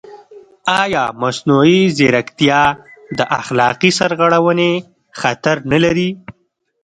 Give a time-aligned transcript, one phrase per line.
[0.81, 2.61] ایا مصنوعي ځیرکتیا
[3.17, 4.71] د اخلاقي سرغړونې
[5.19, 6.09] خطر نه لري؟